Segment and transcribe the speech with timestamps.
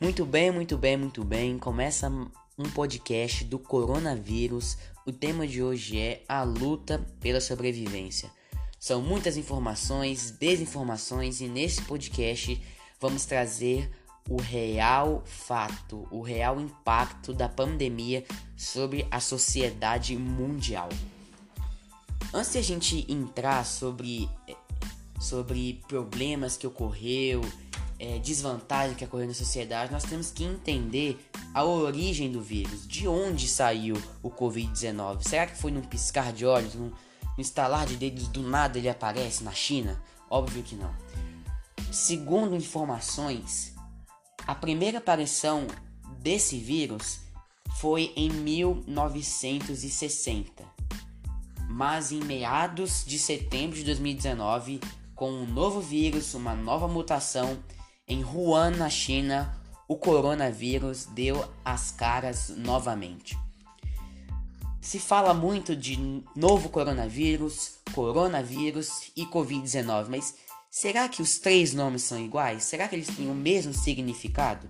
[0.00, 1.58] Muito bem, muito bem, muito bem.
[1.58, 2.08] Começa
[2.58, 4.78] um podcast do coronavírus.
[5.04, 8.30] O tema de hoje é a luta pela sobrevivência.
[8.78, 12.58] São muitas informações, desinformações e nesse podcast
[12.98, 13.90] vamos trazer
[14.26, 18.24] o real fato, o real impacto da pandemia
[18.56, 20.88] sobre a sociedade mundial.
[22.32, 24.30] Antes de a gente entrar sobre
[25.20, 27.42] sobre problemas que ocorreu,
[28.00, 31.22] é, desvantagem que ocorreu na sociedade, nós temos que entender
[31.52, 35.22] a origem do vírus, de onde saiu o Covid-19.
[35.22, 38.88] Será que foi num piscar de olhos, num, num estalar de dedos do nada ele
[38.88, 40.02] aparece na China?
[40.30, 40.94] Óbvio que não.
[41.92, 43.74] Segundo informações,
[44.46, 45.66] a primeira aparição
[46.20, 47.20] desse vírus
[47.78, 50.64] foi em 1960,
[51.68, 54.80] mas em meados de setembro de 2019,
[55.14, 57.58] com um novo vírus, uma nova mutação,
[58.10, 63.38] em Wuhan, na China, o coronavírus deu as caras novamente.
[64.80, 70.34] Se fala muito de novo coronavírus, coronavírus e Covid-19, mas
[70.68, 72.64] será que os três nomes são iguais?
[72.64, 74.68] Será que eles têm o mesmo significado?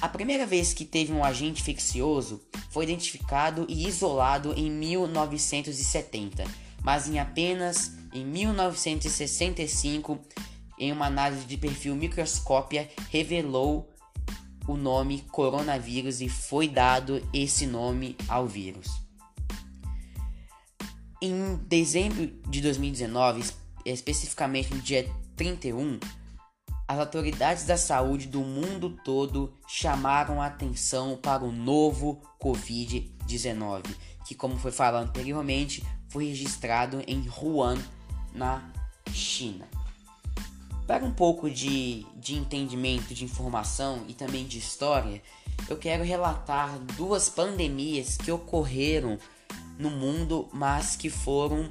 [0.00, 6.42] A primeira vez que teve um agente infeccioso foi identificado e isolado em 1970,
[6.82, 10.18] mas em apenas em 1965
[10.78, 13.90] em uma análise de perfil microscópia, revelou
[14.66, 18.88] o nome coronavírus e foi dado esse nome ao vírus.
[21.20, 23.44] Em dezembro de 2019,
[23.84, 25.98] especificamente no dia 31,
[26.86, 33.84] as autoridades da saúde do mundo todo chamaram a atenção para o novo Covid-19,
[34.26, 37.78] que, como foi falado anteriormente, foi registrado em Wuhan,
[38.34, 38.70] na
[39.12, 39.66] China.
[40.86, 45.22] Para um pouco de, de entendimento de informação e também de história,
[45.68, 49.18] eu quero relatar duas pandemias que ocorreram
[49.78, 51.70] no mundo, mas que foram,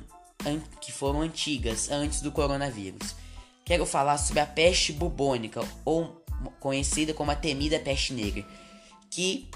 [0.82, 3.16] que foram antigas, antes do coronavírus.
[3.64, 6.24] Quero falar sobre a peste bubônica, ou
[6.60, 8.44] conhecida como a temida peste negra,
[9.10, 9.48] que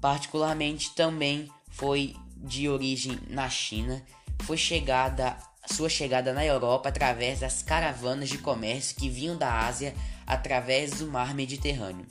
[0.00, 4.02] particularmente também foi de origem na China,
[4.44, 5.36] foi chegada
[5.72, 9.94] sua chegada na Europa através das caravanas de comércio que vinham da Ásia
[10.26, 12.06] através do mar Mediterrâneo.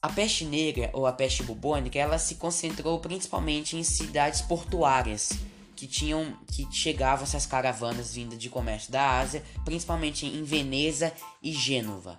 [0.00, 5.30] A peste negra ou a peste bubônica, ela se concentrou principalmente em cidades portuárias
[5.74, 11.52] que tinham que chegavam essas caravanas vindas de comércio da Ásia, principalmente em Veneza e
[11.52, 12.18] Gênova.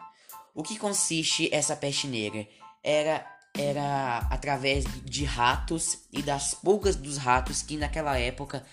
[0.54, 2.48] O que consiste essa peste negra?
[2.84, 3.26] Era
[3.58, 8.66] era através de ratos e das pulgas dos ratos que naquela época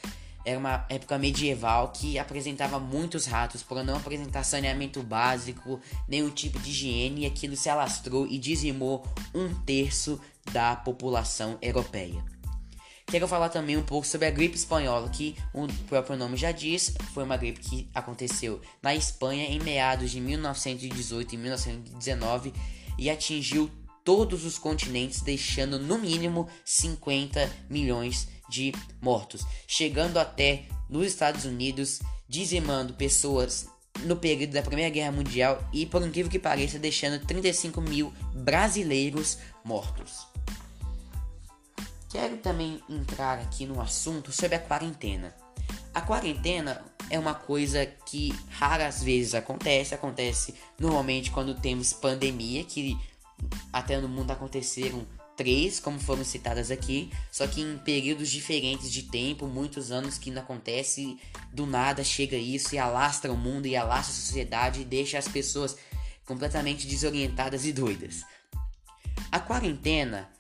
[0.44, 6.58] era uma época medieval que apresentava muitos ratos por não apresentar saneamento básico, nenhum tipo
[6.58, 9.04] de higiene, e aquilo se alastrou e dizimou
[9.34, 10.20] um terço
[10.53, 12.25] da população europeia.
[13.06, 16.94] Quero falar também um pouco sobre a gripe espanhola, que o próprio nome já diz,
[17.12, 22.53] foi uma gripe que aconteceu na Espanha em meados de 1918 e 1919
[22.98, 23.70] e atingiu
[24.04, 32.00] todos os continentes, deixando no mínimo 50 milhões de mortos, chegando até nos Estados Unidos,
[32.28, 33.66] dizimando pessoas
[34.00, 39.38] no período da Primeira Guerra Mundial e, por incrível que pareça, deixando 35 mil brasileiros
[39.64, 40.26] mortos.
[42.10, 45.34] Quero também entrar aqui no assunto sobre a quarentena.
[45.94, 52.98] A quarentena é uma coisa que raras vezes acontece, acontece normalmente quando temos pandemia, que
[53.72, 59.04] até no mundo aconteceram três, como foram citadas aqui, só que em períodos diferentes de
[59.04, 61.18] tempo, muitos anos que não acontece,
[61.53, 65.28] do nada chega isso e alastra o mundo e alastra a sociedade e deixa as
[65.28, 65.77] pessoas
[66.27, 68.22] completamente desorientadas e doidas.
[69.30, 70.30] A quarentena,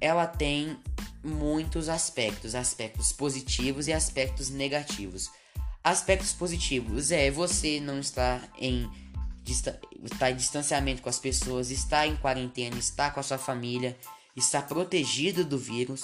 [0.00, 0.76] ela tem
[1.24, 5.30] muitos aspectos, aspectos positivos e aspectos negativos.
[5.82, 8.88] Aspectos positivos é você não estar em
[9.46, 13.96] está em distanciamento com as pessoas, está em quarentena, está com a sua família,
[14.36, 16.02] está protegido do vírus.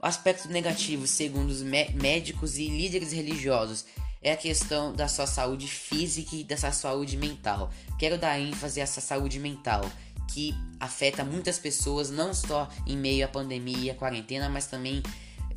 [0.00, 3.84] O aspecto negativo, segundo os médicos e líderes religiosos,
[4.22, 7.70] é a questão da sua saúde física e da sua saúde mental.
[7.98, 9.88] Quero dar ênfase a essa saúde mental,
[10.28, 15.02] que afeta muitas pessoas, não só em meio à pandemia e à quarentena, mas também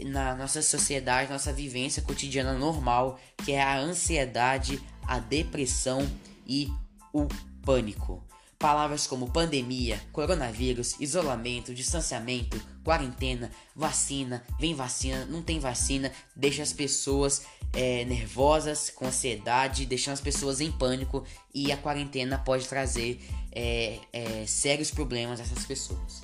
[0.06, 6.10] na nossa sociedade, nossa vivência cotidiana normal, que é a ansiedade, a depressão
[6.46, 6.72] e
[7.14, 7.28] o
[7.64, 8.24] pânico.
[8.58, 16.72] Palavras como pandemia, coronavírus, isolamento, distanciamento, quarentena, vacina, vem vacina, não tem vacina, deixa as
[16.72, 17.42] pessoas
[17.74, 21.24] é, nervosas, com ansiedade, deixando as pessoas em pânico
[21.54, 23.20] e a quarentena pode trazer
[23.52, 26.22] é, é, sérios problemas a essas pessoas.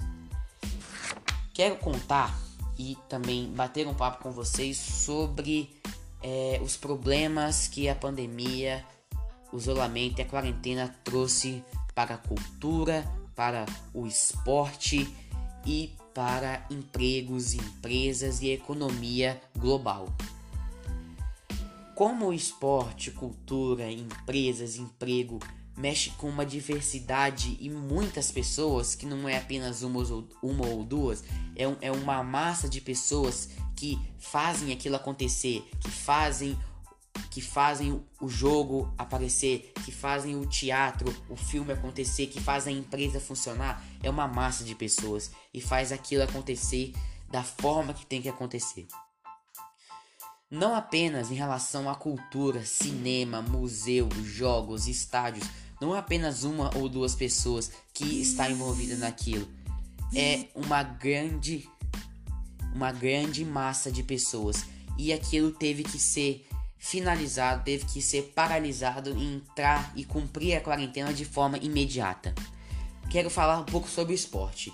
[1.54, 2.40] Quero contar
[2.78, 5.76] e também bater um papo com vocês sobre
[6.22, 8.86] é, os problemas que a pandemia,
[9.52, 11.64] o isolamento e a quarentena trouxe
[11.94, 13.06] para a cultura,
[13.36, 15.08] para o esporte
[15.66, 20.08] e para empregos, empresas e economia global.
[21.96, 25.40] Como o esporte, cultura, empresas, emprego
[25.78, 30.84] mexe com uma diversidade e muitas pessoas, que não é apenas uma ou, uma ou
[30.84, 31.24] duas,
[31.56, 36.58] é, um, é uma massa de pessoas que fazem aquilo acontecer, que fazem
[37.38, 42.80] que fazem o jogo aparecer, que fazem o teatro, o filme acontecer, que fazem a
[42.80, 46.94] empresa funcionar, é uma massa de pessoas e faz aquilo acontecer
[47.30, 48.88] da forma que tem que acontecer.
[50.50, 55.48] Não apenas em relação à cultura, cinema, museu, jogos, estádios,
[55.80, 59.48] não é apenas uma ou duas pessoas que está envolvida naquilo.
[60.12, 61.70] É uma grande
[62.74, 64.66] uma grande massa de pessoas
[64.98, 66.47] e aquilo teve que ser
[66.78, 72.34] finalizado, teve que ser paralisado e entrar e cumprir a quarentena de forma imediata.
[73.10, 74.74] Quero falar um pouco sobre o esporte.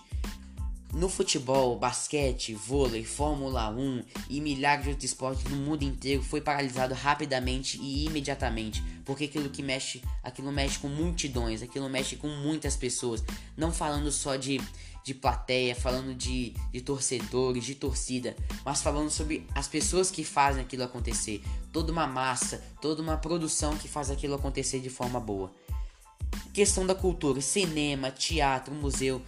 [0.93, 6.39] No futebol, basquete, vôlei, Fórmula 1 e milhares de outros esportes no mundo inteiro foi
[6.39, 12.27] paralisado rapidamente e imediatamente, porque aquilo que mexe, aquilo mexe com multidões, aquilo mexe com
[12.27, 13.23] muitas pessoas,
[13.57, 14.61] não falando só de
[15.03, 20.61] de plateia, falando de, de torcedores, de torcida, mas falando sobre as pessoas que fazem
[20.61, 21.43] aquilo acontecer,
[21.73, 25.51] toda uma massa, toda uma produção que faz aquilo acontecer de forma boa.
[26.53, 29.21] Questão da cultura, cinema, teatro, museu,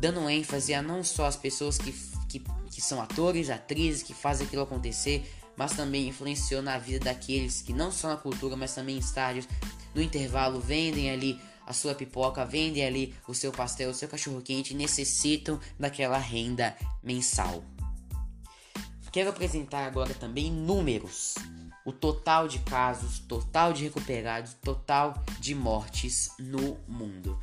[0.00, 1.92] dando ênfase a não só as pessoas que,
[2.28, 2.40] que,
[2.70, 7.72] que são atores, atrizes, que fazem aquilo acontecer, mas também influenciou na vida daqueles que
[7.72, 9.48] não só na cultura, mas também em estádios,
[9.94, 14.40] no intervalo vendem ali a sua pipoca, vendem ali o seu pastel, o seu cachorro
[14.40, 17.62] quente, necessitam daquela renda mensal.
[19.12, 21.34] Quero apresentar agora também números.
[21.84, 27.38] O total de casos, total de recuperados, total de mortes no mundo.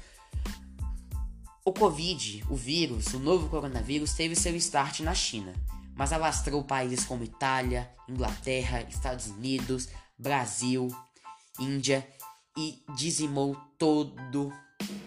[1.67, 5.51] O Covid, o vírus, o novo coronavírus, teve seu start na China,
[5.95, 10.95] mas alastrou países como Itália, Inglaterra, Estados Unidos, Brasil,
[11.59, 12.07] Índia
[12.56, 14.53] e dizimou todo.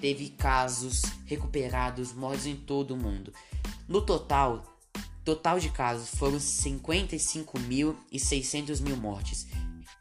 [0.00, 3.32] Teve casos recuperados, mortes em todo o mundo.
[3.86, 4.64] No total,
[5.24, 9.46] total de casos foram 55.600 mil mortes.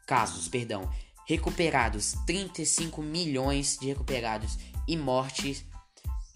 [0.08, 0.90] Casos, perdão.
[1.24, 4.58] Recuperados, 35 milhões de recuperados.
[4.88, 5.64] E mortes,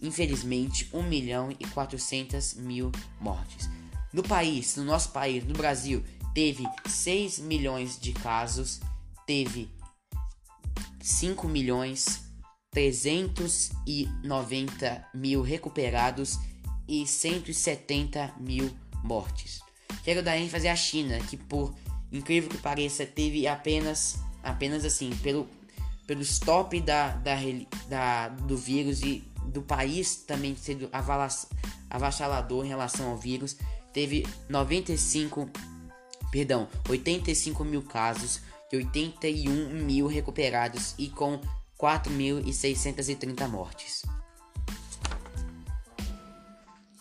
[0.03, 3.69] infelizmente, 1 milhão e 400 mil mortes.
[4.13, 6.05] No país, no nosso país, no Brasil,
[6.35, 8.81] teve 6 milhões de casos,
[9.27, 9.71] teve
[11.01, 12.21] 5 milhões
[12.73, 16.39] 390 mil recuperados
[16.89, 18.75] e 170 mil
[19.05, 19.61] mortes.
[20.05, 21.75] Quero dar ênfase à China, que por
[22.11, 25.49] incrível que pareça teve apenas, apenas assim, pelo,
[26.07, 27.37] pelo stop da, da,
[27.89, 30.89] da, do vírus e do país também sendo
[31.91, 33.57] avassalador em relação ao vírus,
[33.93, 35.51] teve 95,
[36.31, 38.41] perdão, 85 mil casos,
[38.73, 41.39] e 81 mil recuperados e com
[41.79, 44.03] 4.630 mortes.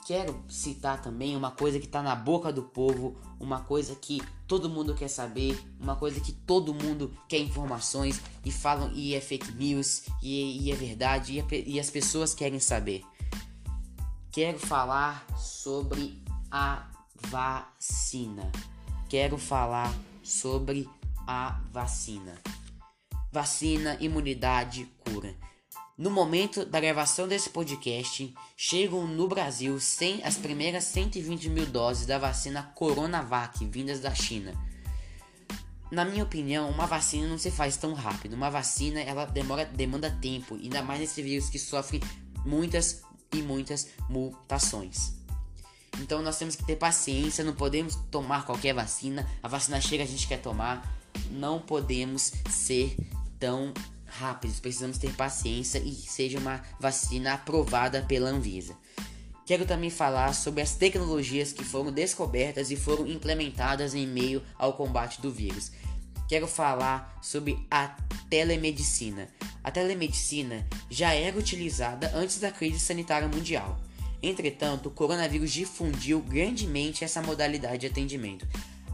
[0.06, 4.70] Quero citar também uma coisa que está na boca do povo, uma coisa que todo
[4.70, 9.52] mundo quer saber, uma coisa que todo mundo quer informações e falam e é fake
[9.54, 13.04] news e, e é verdade e, é, e as pessoas querem saber.
[14.32, 16.22] Quero falar sobre
[16.52, 16.88] a
[17.30, 18.52] vacina.
[19.10, 19.94] Quero falar
[20.24, 20.88] sobre
[21.28, 22.38] a vacina.
[23.32, 25.36] Vacina, imunidade, cura.
[25.98, 32.06] No momento da gravação desse podcast, chegam no Brasil sem as primeiras 120 mil doses
[32.06, 34.54] da vacina Coronavac vindas da China.
[35.92, 38.34] Na minha opinião, uma vacina não se faz tão rápido.
[38.34, 42.02] Uma vacina ela demora, demanda tempo, ainda mais nesse vírus que sofre
[42.46, 45.14] muitas e muitas mutações.
[46.00, 49.30] Então nós temos que ter paciência, não podemos tomar qualquer vacina.
[49.44, 52.96] A vacina chega, a gente quer tomar não podemos ser
[53.40, 53.74] tão
[54.12, 58.76] rápidos, precisamos ter paciência e seja uma vacina aprovada pela Anvisa.
[59.46, 64.74] Quero também falar sobre as tecnologias que foram descobertas e foram implementadas em meio ao
[64.74, 65.72] combate do vírus.
[66.30, 67.98] quero falar sobre a
[68.30, 69.28] telemedicina.
[69.62, 73.78] A telemedicina já era utilizada antes da crise sanitária mundial.
[74.24, 78.48] Entretanto, o coronavírus difundiu grandemente essa modalidade de atendimento.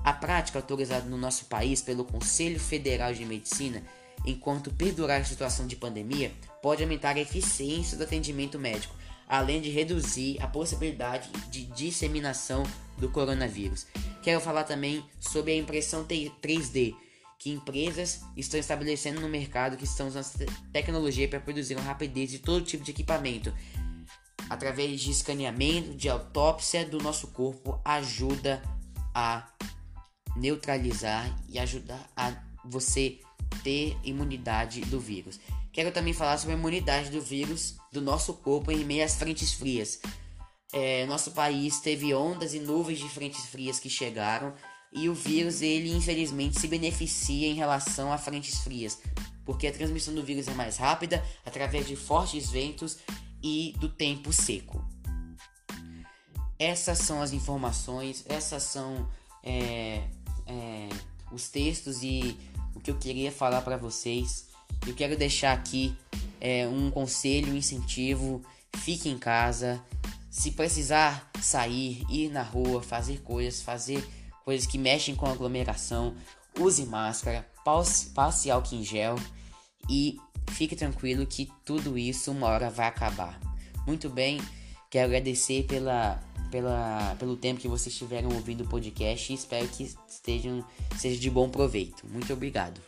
[0.04, 3.84] A prática autorizada no nosso país pelo Conselho Federal de Medicina,
[4.26, 6.32] enquanto perdurar a situação de pandemia,
[6.62, 8.96] pode aumentar a eficiência do atendimento médico,
[9.28, 12.64] além de reduzir a possibilidade de disseminação
[12.98, 13.88] do coronavírus.
[14.22, 16.96] Quero falar também sobre a impressão 3D,
[17.40, 20.26] que empresas estão estabelecendo no mercado que estão usando
[20.72, 23.54] tecnologia para produzir uma rapidez de todo tipo de equipamento.
[24.50, 28.62] Através de escaneamento, de autópsia do nosso corpo, ajuda
[29.14, 29.48] a
[30.36, 32.34] neutralizar e ajudar a
[32.64, 33.20] você
[33.64, 35.40] ter imunidade do vírus.
[35.72, 39.54] Quero também falar sobre a imunidade do vírus do nosso corpo em meio às frentes
[39.54, 40.00] frias.
[40.74, 44.54] É, nosso país teve ondas e nuvens de frentes frias que chegaram
[44.92, 49.00] e o vírus ele infelizmente se beneficia em relação a frentes frias,
[49.46, 52.98] porque a transmissão do vírus é mais rápida através de fortes ventos
[53.44, 54.84] e do tempo seco.
[56.60, 59.08] Essas são as informações, essas são
[59.44, 60.04] é,
[60.48, 60.90] é,
[61.32, 62.36] os textos e
[62.88, 64.48] que eu queria falar para vocês.
[64.86, 65.94] Eu quero deixar aqui
[66.40, 68.42] é, um conselho, um incentivo.
[68.78, 69.84] Fique em casa.
[70.30, 74.08] Se precisar sair, ir na rua, fazer coisas, fazer
[74.46, 76.16] coisas que mexem com aglomeração,
[76.58, 79.16] use máscara, passe, passe álcool em gel
[79.90, 80.18] e
[80.52, 83.38] fique tranquilo que tudo isso uma hora vai acabar.
[83.86, 84.40] Muito bem,
[84.90, 89.84] quero agradecer pela, pela, pelo tempo que vocês estiveram ouvindo o podcast e espero que
[90.08, 90.66] estejam,
[90.98, 92.06] seja de bom proveito.
[92.08, 92.82] Muito obrigado.